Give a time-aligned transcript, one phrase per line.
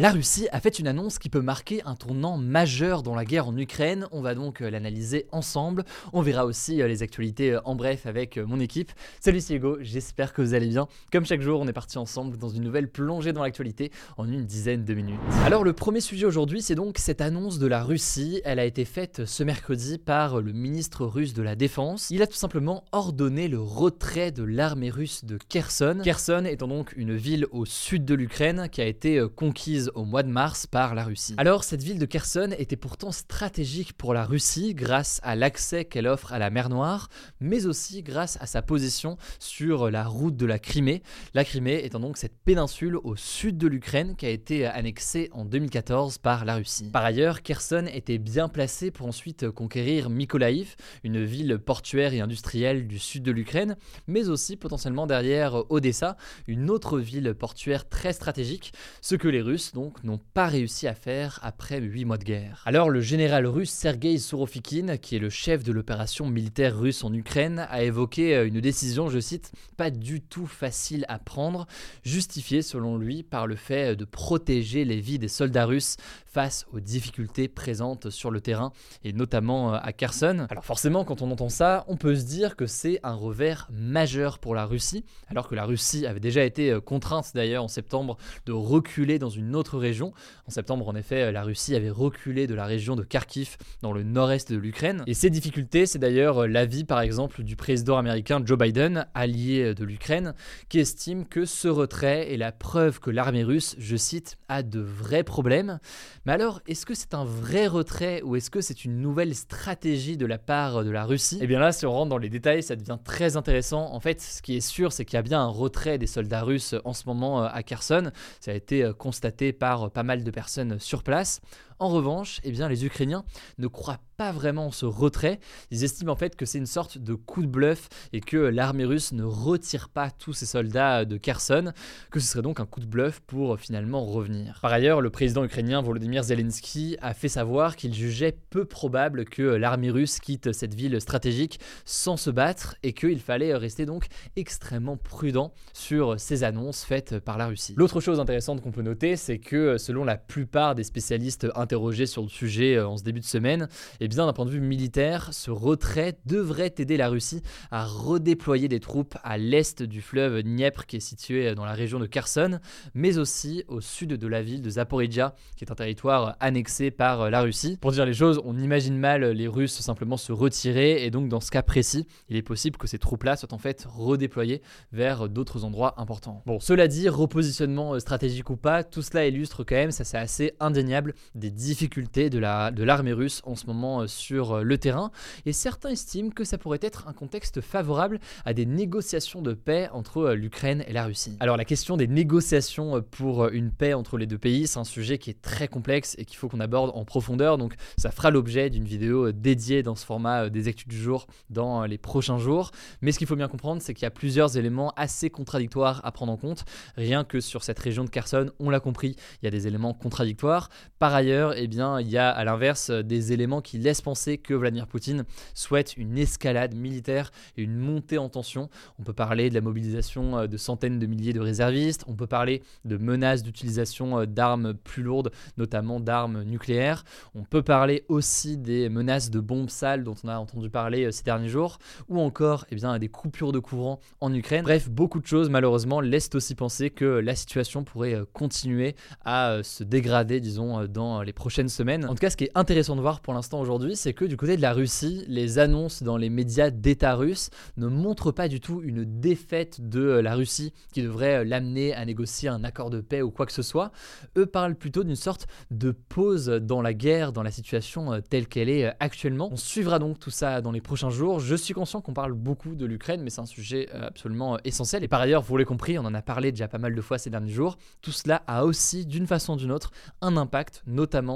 [0.00, 3.48] La Russie a fait une annonce qui peut marquer un tournant majeur dans la guerre
[3.48, 4.06] en Ukraine.
[4.12, 5.82] On va donc euh, l'analyser ensemble.
[6.12, 8.92] On verra aussi euh, les actualités euh, en bref avec mon équipe.
[9.18, 10.86] Salut, c'est Hugo, j'espère que vous allez bien.
[11.10, 14.44] Comme chaque jour, on est parti ensemble dans une nouvelle plongée dans l'actualité en une
[14.44, 15.18] dizaine de minutes.
[15.44, 18.40] Alors, le premier sujet aujourd'hui, c'est donc cette annonce de la Russie.
[18.44, 22.06] Elle a été faite ce mercredi par le ministre russe de la Défense.
[22.10, 26.02] Il a tout simplement ordonné le retrait de l'armée russe de Kherson.
[26.04, 30.22] Kherson étant donc une ville au sud de l'Ukraine qui a été conquise au mois
[30.22, 31.34] de mars par la Russie.
[31.36, 36.06] Alors cette ville de Kherson était pourtant stratégique pour la Russie grâce à l'accès qu'elle
[36.06, 37.08] offre à la mer Noire,
[37.40, 41.02] mais aussi grâce à sa position sur la route de la Crimée.
[41.34, 45.44] La Crimée étant donc cette péninsule au sud de l'Ukraine qui a été annexée en
[45.44, 46.90] 2014 par la Russie.
[46.90, 52.86] Par ailleurs, Kherson était bien placé pour ensuite conquérir Mykolaïv, une ville portuaire et industrielle
[52.86, 56.16] du sud de l'Ukraine, mais aussi potentiellement derrière Odessa,
[56.46, 61.38] une autre ville portuaire très stratégique, ce que les Russes n'ont pas réussi à faire
[61.42, 62.62] après 8 mois de guerre.
[62.66, 67.12] Alors le général russe Sergei Sourovikine, qui est le chef de l'opération militaire russe en
[67.12, 71.66] Ukraine, a évoqué euh, une décision, je cite, pas du tout facile à prendre,
[72.02, 76.80] justifiée selon lui par le fait de protéger les vies des soldats russes face aux
[76.80, 78.72] difficultés présentes sur le terrain
[79.04, 80.46] et notamment euh, à Kherson.
[80.50, 84.38] Alors forcément quand on entend ça, on peut se dire que c'est un revers majeur
[84.38, 88.16] pour la Russie, alors que la Russie avait déjà été euh, contrainte d'ailleurs en septembre
[88.46, 90.12] de reculer dans une autre région.
[90.46, 94.02] En septembre, en effet, la Russie avait reculé de la région de Kharkiv dans le
[94.02, 95.02] nord-est de l'Ukraine.
[95.06, 99.84] Et ces difficultés, c'est d'ailleurs l'avis, par exemple, du président américain Joe Biden, allié de
[99.84, 100.34] l'Ukraine,
[100.68, 104.80] qui estime que ce retrait est la preuve que l'armée russe, je cite, a de
[104.80, 105.78] vrais problèmes.
[106.24, 110.16] Mais alors, est-ce que c'est un vrai retrait ou est-ce que c'est une nouvelle stratégie
[110.16, 111.38] de la part de la Russie?
[111.40, 113.92] Eh bien là, si on rentre dans les détails, ça devient très intéressant.
[113.92, 116.42] En fait, ce qui est sûr, c'est qu'il y a bien un retrait des soldats
[116.42, 118.10] russes en ce moment à Kherson.
[118.40, 121.40] Ça a été constaté par pas mal de personnes sur place.
[121.78, 123.24] En revanche, eh bien, les Ukrainiens
[123.58, 125.38] ne croient pas vraiment ce retrait.
[125.70, 128.84] Ils estiment en fait que c'est une sorte de coup de bluff et que l'armée
[128.84, 131.72] russe ne retire pas tous ses soldats de Kherson,
[132.10, 134.58] que ce serait donc un coup de bluff pour finalement revenir.
[134.60, 139.42] Par ailleurs, le président ukrainien Volodymyr Zelensky a fait savoir qu'il jugeait peu probable que
[139.42, 144.96] l'armée russe quitte cette ville stratégique sans se battre et qu'il fallait rester donc extrêmement
[144.96, 147.74] prudent sur ces annonces faites par la Russie.
[147.76, 152.22] L'autre chose intéressante qu'on peut noter, c'est que selon la plupart des spécialistes interrogés sur
[152.22, 153.68] le sujet euh, en ce début de semaine,
[154.00, 158.68] eh bien d'un point de vue militaire, ce retrait devrait aider la Russie à redéployer
[158.68, 162.58] des troupes à l'est du fleuve Dniepr qui est situé dans la région de Kherson,
[162.94, 167.20] mais aussi au sud de la ville de Zaporizhia, qui est un territoire annexé par
[167.20, 167.76] euh, la Russie.
[167.78, 171.40] Pour dire les choses, on imagine mal les Russes simplement se retirer et donc dans
[171.40, 174.62] ce cas précis, il est possible que ces troupes-là soient en fait redéployées
[174.92, 176.42] vers d'autres endroits importants.
[176.46, 180.16] Bon, cela dit, repositionnement euh, stratégique ou pas, tout cela illustre quand même, ça c'est
[180.16, 184.78] assez indéniable, des difficultés de l'armée de russe en ce moment euh, sur euh, le
[184.78, 185.10] terrain,
[185.44, 189.88] et certains estiment que ça pourrait être un contexte favorable à des négociations de paix
[189.92, 191.36] entre euh, l'Ukraine et la Russie.
[191.40, 195.18] Alors la question des négociations pour une paix entre les deux pays, c'est un sujet
[195.18, 198.70] qui est très complexe et qu'il faut qu'on aborde en profondeur, donc ça fera l'objet
[198.70, 202.70] d'une vidéo dédiée dans ce format des actus du jour dans les prochains jours.
[203.02, 206.12] Mais ce qu'il faut bien comprendre, c'est qu'il y a plusieurs éléments assez contradictoires à
[206.12, 206.64] prendre en compte.
[206.96, 209.94] Rien que sur cette région de Kherson, on l'a compris, il y a des éléments
[209.94, 210.68] contradictoires.
[210.98, 214.54] Par ailleurs, eh bien, il y a à l'inverse des éléments qui laissent penser que
[214.54, 215.24] Vladimir Poutine
[215.54, 218.68] souhaite une escalade militaire et une montée en tension.
[218.98, 222.26] On peut parler de la mobilisation euh, de centaines de milliers de réservistes, on peut
[222.26, 227.04] parler de menaces d'utilisation euh, d'armes plus lourdes, notamment d'armes nucléaires.
[227.34, 231.10] On peut parler aussi des menaces de bombes sales dont on a entendu parler euh,
[231.10, 231.78] ces derniers jours,
[232.08, 234.62] ou encore eh bien, des coupures de courant en Ukraine.
[234.62, 239.84] Bref, beaucoup de choses malheureusement laissent aussi penser que la situation pourrait continuer à se
[239.84, 242.04] dégrader, disons, dans les prochaines semaines.
[242.04, 244.36] En tout cas, ce qui est intéressant de voir pour l'instant aujourd'hui, c'est que du
[244.36, 248.60] côté de la Russie, les annonces dans les médias d'État russes ne montrent pas du
[248.60, 253.22] tout une défaite de la Russie qui devrait l'amener à négocier un accord de paix
[253.22, 253.92] ou quoi que ce soit.
[254.36, 258.68] Eux parlent plutôt d'une sorte de pause dans la guerre, dans la situation telle qu'elle
[258.68, 259.48] est actuellement.
[259.52, 261.40] On suivra donc tout ça dans les prochains jours.
[261.40, 265.04] Je suis conscient qu'on parle beaucoup de l'Ukraine, mais c'est un sujet absolument essentiel.
[265.04, 267.16] Et par ailleurs, vous l'avez compris, on en a parlé déjà pas mal de fois
[267.16, 267.78] ces derniers jours.
[268.02, 270.82] Tout cela a aussi, d'une façon ou d'une autre, un impact,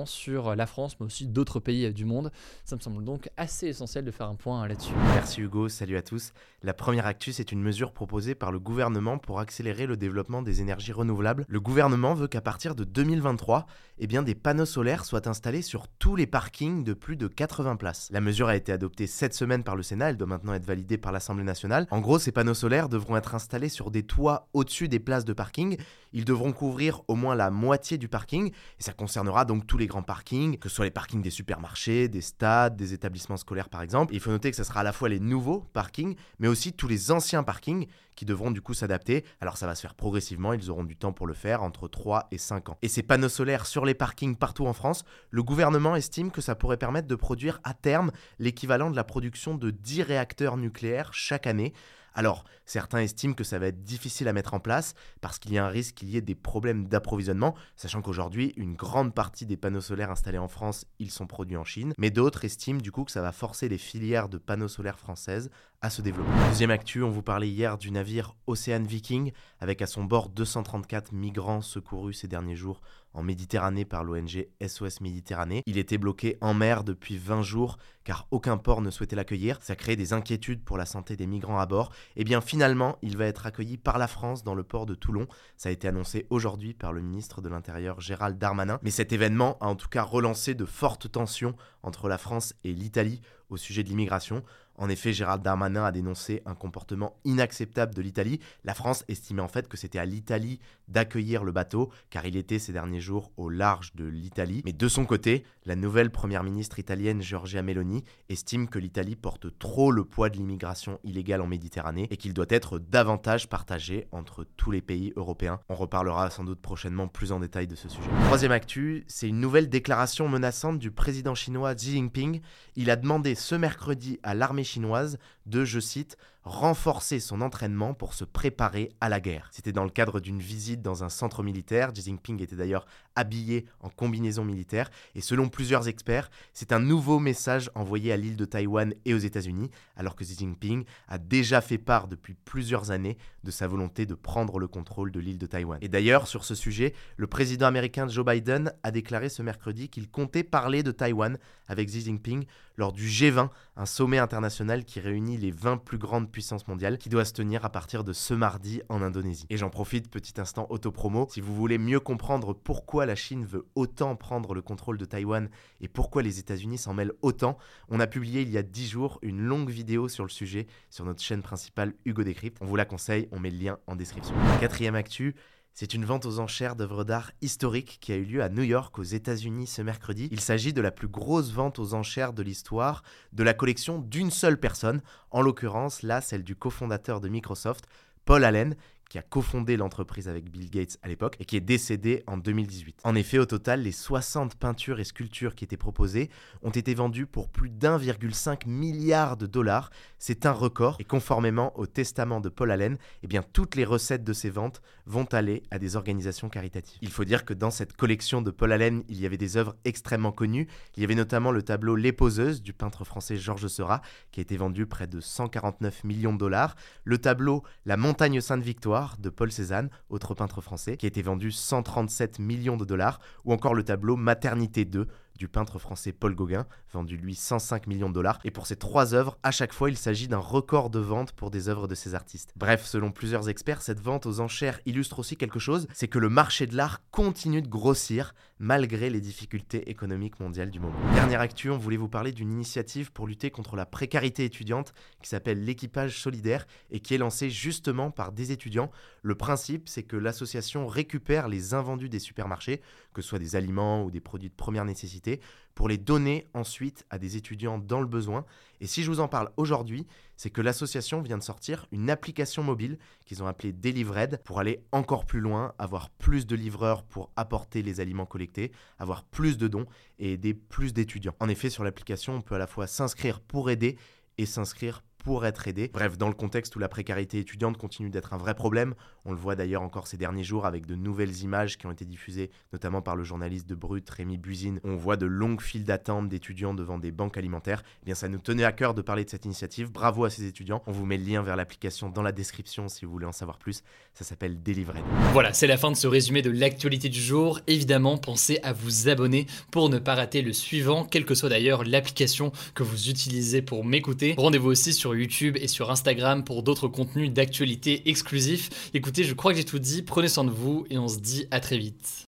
[0.07, 2.31] sur la France, mais aussi d'autres pays du monde.
[2.65, 4.95] Ça me semble donc assez essentiel de faire un point là-dessus.
[5.15, 6.33] Merci Hugo, salut à tous.
[6.65, 10.61] La première actu, c'est une mesure proposée par le gouvernement pour accélérer le développement des
[10.61, 11.45] énergies renouvelables.
[11.49, 13.67] Le gouvernement veut qu'à partir de 2023,
[13.99, 17.75] eh bien, des panneaux solaires soient installés sur tous les parkings de plus de 80
[17.75, 18.09] places.
[18.13, 20.99] La mesure a été adoptée cette semaine par le Sénat, elle doit maintenant être validée
[20.99, 21.89] par l'Assemblée nationale.
[21.91, 25.33] En gros, ces panneaux solaires devront être installés sur des toits au-dessus des places de
[25.33, 25.77] parking.
[26.13, 29.89] Ils devront couvrir au moins la moitié du parking, et ça concernera donc tous les
[29.89, 33.83] grands parkings, que ce soit les parkings des supermarchés, des stades, des établissements scolaires par
[33.83, 34.15] exemple.
[34.15, 36.87] il faut noter que ce sera à la fois les nouveaux parkings, mais aussi tous
[36.87, 39.25] les anciens parkings qui devront du coup s'adapter.
[39.41, 42.29] Alors ça va se faire progressivement, ils auront du temps pour le faire, entre 3
[42.31, 42.79] et 5 ans.
[42.83, 46.55] Et ces panneaux solaires sur les parkings partout en France, le gouvernement estime que ça
[46.55, 51.47] pourrait permettre de produire à terme l'équivalent de la production de 10 réacteurs nucléaires chaque
[51.47, 51.73] année.
[52.15, 55.59] Alors, certains estiment que ça va être difficile à mettre en place parce qu'il y
[55.59, 59.57] a un risque qu'il y ait des problèmes d'approvisionnement, sachant qu'aujourd'hui, une grande partie des
[59.57, 61.95] panneaux solaires installés en France, ils sont produits en Chine.
[61.99, 65.51] Mais d'autres estiment du coup que ça va forcer les filières de panneaux solaires françaises
[65.81, 66.31] à se développer.
[66.49, 71.13] Deuxième actu, on vous parlait hier du navire Ocean Viking, avec à son bord 234
[71.13, 72.81] migrants secourus ces derniers jours
[73.15, 75.63] en Méditerranée par l'ONG SOS Méditerranée.
[75.67, 79.59] Il était bloqué en mer depuis 20 jours car aucun port ne souhaitait l'accueillir.
[79.61, 81.91] Ça crée des inquiétudes pour la santé des migrants à bord.
[82.17, 84.95] Et eh bien finalement, il va être accueilli par la France dans le port de
[84.95, 85.27] Toulon.
[85.57, 88.79] Ça a été annoncé aujourd'hui par le ministre de l'Intérieur Gérald Darmanin.
[88.83, 92.73] Mais cet événement a en tout cas relancé de fortes tensions entre la France et
[92.73, 94.43] l'Italie au sujet de l'immigration.
[94.83, 98.41] En effet, Gérald Darmanin a dénoncé un comportement inacceptable de l'Italie.
[98.65, 100.59] La France estimait en fait que c'était à l'Italie
[100.89, 104.61] d'accueillir le bateau, car il était ces derniers jours au large de l'Italie.
[104.65, 109.57] Mais de son côté, la nouvelle première ministre italienne Giorgia Meloni estime que l'Italie porte
[109.57, 114.45] trop le poids de l'immigration illégale en Méditerranée et qu'il doit être davantage partagé entre
[114.57, 115.61] tous les pays européens.
[115.69, 118.11] On reparlera sans doute prochainement plus en détail de ce sujet.
[118.25, 122.41] Troisième actu, c'est une nouvelle déclaration menaçante du président chinois Xi Jinping.
[122.75, 125.17] Il a demandé ce mercredi à l'armée chinoise
[125.47, 129.49] de, je cite, renforcer son entraînement pour se préparer à la guerre.
[129.53, 131.93] C'était dans le cadre d'une visite dans un centre militaire.
[131.93, 134.91] Xi Jinping était d'ailleurs habillé en combinaison militaire.
[135.15, 139.19] Et selon plusieurs experts, c'est un nouveau message envoyé à l'île de Taïwan et aux
[139.19, 144.07] États-Unis, alors que Xi Jinping a déjà fait part depuis plusieurs années de sa volonté
[144.07, 145.79] de prendre le contrôle de l'île de Taïwan.
[145.81, 150.11] Et d'ailleurs, sur ce sujet, le président américain Joe Biden a déclaré ce mercredi qu'il
[150.11, 151.39] comptait parler de Taïwan
[151.69, 152.47] avec Xi Jinping
[152.77, 157.09] lors du G20, un sommet international qui réunit les 20 plus grandes puissances mondiales, qui
[157.09, 159.47] doit se tenir à partir de ce mardi en Indonésie.
[159.51, 163.67] Et j'en profite, petit instant autopromo, si vous voulez mieux comprendre pourquoi la Chine veut
[163.75, 165.49] autant prendre le contrôle de Taïwan
[165.81, 167.59] et pourquoi les États-Unis s'en mêlent autant,
[167.89, 171.05] on a publié il y a 10 jours une longue vidéo sur le sujet sur
[171.05, 172.59] notre chaîne principale Hugo Décrypte.
[172.61, 174.35] On vous la conseille, on met le lien en description.
[174.61, 175.35] Quatrième actu,
[175.75, 178.99] c'est une vente aux enchères d'œuvres d'art historiques qui a eu lieu à New York
[178.99, 180.29] aux États-Unis ce mercredi.
[180.31, 183.03] Il s'agit de la plus grosse vente aux enchères de l'histoire
[183.33, 187.87] de la collection d'une seule personne, en l'occurrence là celle du cofondateur de Microsoft,
[188.25, 188.77] Paul Allen,
[189.13, 193.01] qui a cofondé l'entreprise avec Bill Gates à l'époque et qui est décédé en 2018.
[193.05, 196.31] En effet, au total, les 60 peintures et sculptures qui étaient proposées
[196.63, 199.91] ont été vendues pour plus d'1,5 milliard de dollars.
[200.19, 204.25] C'est un record et conformément au testament de Paul Allen, eh bien toutes les recettes
[204.25, 206.97] de ces ventes vont aller à des organisations caritatives.
[207.03, 209.77] Il faut dire que dans cette collection de Paul Allen, il y avait des œuvres
[209.85, 210.69] extrêmement connues.
[210.97, 214.01] Il y avait notamment le tableau Les Poseuses du peintre français Georges Seurat
[214.31, 219.02] qui a été vendu près de 149 millions de dollars, le tableau La Montagne Sainte-Victoire
[219.19, 223.53] de Paul Cézanne, autre peintre français, qui a été vendu 137 millions de dollars, ou
[223.53, 225.07] encore le tableau Maternité 2
[225.37, 228.39] du peintre français Paul Gauguin, vendu lui 105 millions de dollars.
[228.45, 231.51] Et pour ces trois œuvres, à chaque fois, il s'agit d'un record de vente pour
[231.51, 232.53] des œuvres de ces artistes.
[232.57, 236.29] Bref, selon plusieurs experts, cette vente aux enchères illustre aussi quelque chose, c'est que le
[236.29, 240.95] marché de l'art continue de grossir malgré les difficultés économiques mondiales du moment.
[241.15, 245.29] Dernière actu, on voulait vous parler d'une initiative pour lutter contre la précarité étudiante qui
[245.29, 248.93] s'appelle l'équipage solidaire et qui est lancée justement par des étudiants.
[249.23, 252.81] Le principe, c'est que l'association récupère les invendus des supermarchés,
[253.13, 255.41] que ce soit des aliments ou des produits de première nécessité
[255.75, 258.45] pour les donner ensuite à des étudiants dans le besoin.
[258.81, 262.63] Et si je vous en parle aujourd'hui, c'est que l'association vient de sortir une application
[262.63, 267.31] mobile qu'ils ont appelée Delivered pour aller encore plus loin, avoir plus de livreurs pour
[267.37, 269.87] apporter les aliments collectés, avoir plus de dons
[270.19, 271.35] et aider plus d'étudiants.
[271.41, 273.97] En effet, sur l'application, on peut à la fois s'inscrire pour aider
[274.39, 275.91] et s'inscrire pour être aidé.
[275.93, 279.39] Bref, dans le contexte où la précarité étudiante continue d'être un vrai problème, on le
[279.39, 283.03] voit d'ailleurs encore ces derniers jours avec de nouvelles images qui ont été diffusées, notamment
[283.03, 284.81] par le journaliste de Brut, Rémi Buzine.
[284.85, 287.83] On voit de longues files d'attente d'étudiants devant des banques alimentaires.
[288.03, 289.91] Eh bien, ça nous tenait à cœur de parler de cette initiative.
[289.93, 290.83] Bravo à ces étudiants.
[290.87, 293.59] On vous met le lien vers l'application dans la description si vous voulez en savoir
[293.59, 293.83] plus.
[294.15, 295.03] Ça s'appelle Delivered.
[295.33, 297.61] Voilà, c'est la fin de ce résumé de l'actualité du jour.
[297.67, 301.85] Évidemment, pensez à vous abonner pour ne pas rater le suivant, quelle que soit d'ailleurs
[301.85, 304.35] l'application que vous utilisez pour m'écouter.
[304.37, 308.91] Rendez-vous aussi YouTube et sur Instagram pour d'autres contenus d'actualité exclusifs.
[308.95, 311.47] Écoutez, je crois que j'ai tout dit, prenez soin de vous et on se dit
[311.51, 312.27] à très vite.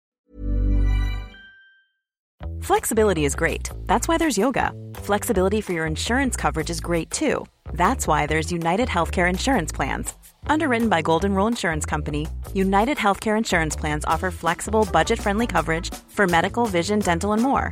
[2.61, 3.69] Flexibility is great.
[3.85, 4.71] That's why there's yoga.
[4.95, 7.45] Flexibility for your insurance coverage is great too.
[7.73, 10.13] That's why there's United Healthcare Insurance Plans.
[10.47, 15.93] Underwritten by Golden Rule Insurance Company, United Healthcare Insurance Plans offer flexible, budget friendly coverage
[16.07, 17.71] for medical, vision, dental, and more.